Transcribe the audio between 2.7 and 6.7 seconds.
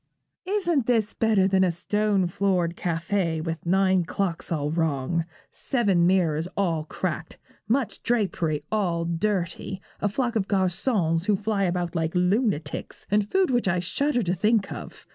café with nine clocks all wrong, seven mirrors